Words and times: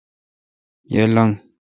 یہ۔ 0.93 1.03
لنگ 1.13 1.31